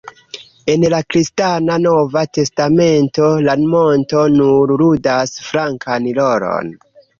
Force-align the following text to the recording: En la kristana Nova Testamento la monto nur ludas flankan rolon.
En 0.75 0.85
la 0.93 1.01
kristana 1.15 1.75
Nova 1.83 2.23
Testamento 2.39 3.29
la 3.49 3.55
monto 3.75 4.25
nur 4.41 4.75
ludas 4.83 5.37
flankan 5.53 6.11
rolon. 6.23 6.77